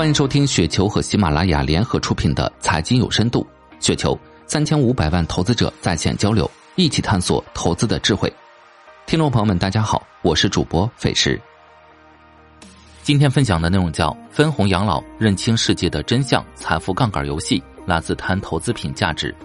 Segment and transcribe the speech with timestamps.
[0.00, 3.46] 欢迎收听雪球和喜马拉雅联合出品的《财经有深度》，
[3.84, 8.32] 雪球三千五百万投资者在线交流，一起探索投资的智慧。
[9.04, 11.38] 听众朋友们，大家好，我是主播费时。
[13.02, 19.36] 今天分享的内容叫“分红养老，认清世界的真相，财富杠杆游戏”，来自谈投资品价值。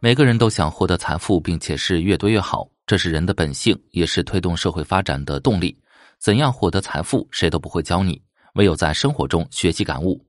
[0.00, 5.76] 每个人都想获得财富，并且是越多越好，这是人的本性，也是推动社会发展的动力。
[6.18, 8.20] 怎样获得财富，谁都不会教你，
[8.54, 10.24] 唯有在生活中学习感悟。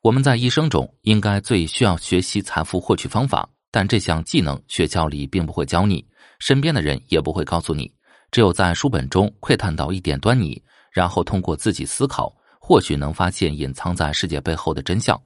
[0.00, 6.02] 我们在一生中应该最需要学习财富获取方法，但这项技能学校里并不会教你，
[6.38, 7.92] 身边的人也不会告诉你。
[8.30, 15.20] 只有在书本中窥探到一点端倪，然后通过自己思考，或许能发现隐藏在世界背后的真相。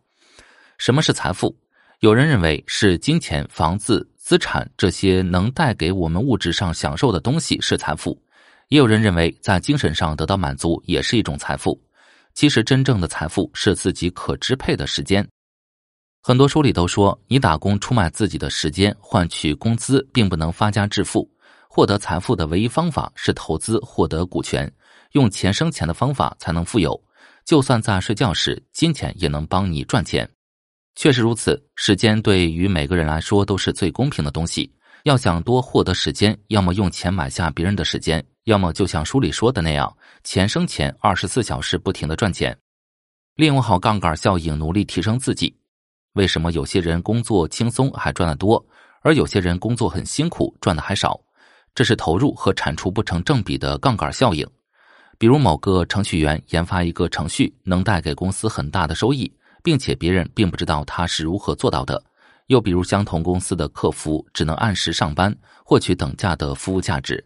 [0.78, 1.56] 什么是财富？
[2.00, 8.20] 有人认为是金钱、房子、资产这些能带给我们物质上享受的东西是财富。
[8.74, 11.80] 也有人认为，在精神上得到满足也是一种财富。
[12.34, 15.24] 其实，真正的财富是自己可支配的时间。
[16.20, 21.30] 很多书里都说，你打工出卖自己的时间换取工资，并不能发家致富。
[21.68, 24.68] 获得财富的唯一方法是投资，获得股权，
[25.12, 27.00] 用钱生钱的方法才能富有。
[27.44, 30.28] 就算在睡觉时，金钱也能帮你赚钱。
[30.96, 34.68] 确实如此，时间对于每个人来说都是最公平的东西。
[35.04, 42.56] 要想多获得时间，要么用钱买下别人的时间，要么就像书里说的那样，钱生钱，二十四小时不停的赚钱，
[43.36, 45.56] 利用好杠杆效应，努力提升自己。
[46.12, 48.62] 为什么有些人工作轻松还赚得多，
[49.00, 51.18] 而有些人工作很辛苦赚的还少？
[51.74, 54.46] 这是投入和产出不成正比的杠杆效应。
[55.18, 62.00] 比如某个程序员研发一个程序，能带给公司很大的收益，并且别人并不知道他是如何做到的。
[62.48, 67.24] 又比如，相同公司的客服只能按时上班，获取等价的服务价值。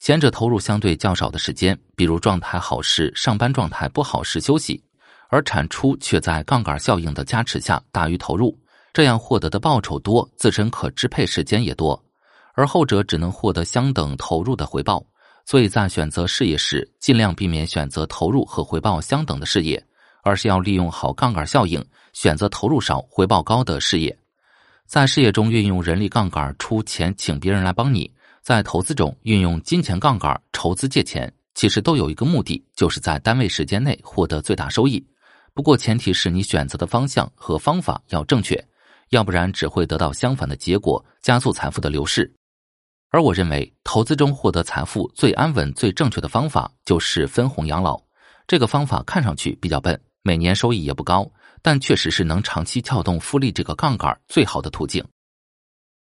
[0.00, 4.82] 前者投入相对较少的时间，比如状态好时上班，状态不好时休息，
[5.28, 8.58] 而产出却在杠杆效应的加持下大于投入，
[8.94, 12.02] 这样获得的报酬多，自身可支配时间也多。
[12.54, 15.04] 而后者只能获得相等投入的回报，
[15.44, 19.84] 所以在选择事业时，尽量避免选择投入和回报相等的事业，
[20.22, 24.18] 而是要利用好杠杆效应，选择投入少、回报高的事业。
[24.86, 28.10] 在事业中运用人力杠杆出钱请别人来帮你，
[28.42, 35.04] 在投资中运用金钱杠杆筹资借钱，其实都有一个目的，就是在单位时间内获得最大收益。
[35.52, 38.62] 不过前提是你选择的方向和方法要正确，
[39.10, 42.32] 要不然只会得到相反的结果，加速财富的流逝。
[43.10, 48.00] 而我认为，投资中获得财富最安稳、最正确的方法就是分红养老。
[48.46, 51.30] 这个方法看上去比较笨，每年收益也不高。
[51.62, 55.04] 但确实是能长期撬动复利这个杠杆最好的途径。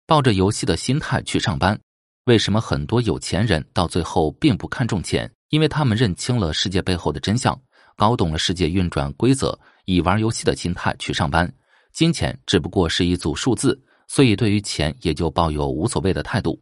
[0.07, 1.81] 抱着游戏的心态去上班，
[2.27, 5.31] 为什么很多有钱人到最后并不看重钱？
[5.51, 7.57] 因为他们认清了世界背后的真相，
[7.97, 11.51] 搞懂了世界运转规则，以玩游戏的心态去上班。
[11.93, 16.61] 金钱只不过是一组数字，所以对于钱也就抱有无所谓的态度。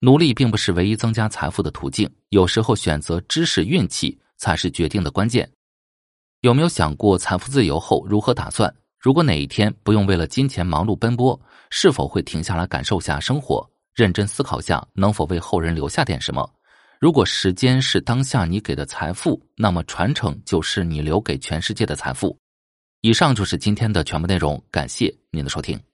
[0.00, 5.46] 努力并不是唯一增加财富的途径，有时候选择知识、运气才是决定的关键。
[6.40, 8.74] 有没有想过财富自由后如何打算？
[8.98, 11.38] 如果哪一天不用为了金钱忙碌奔波，
[11.68, 16.48] 是否会停下来感受下生活，认真思考下能否为后人留下点什么？
[17.00, 22.38] 如果时间是当下你给的财富，那么传承就是你留给全世界的财富。
[23.00, 25.87] 以上就是今天的全部内容，感谢您的收听。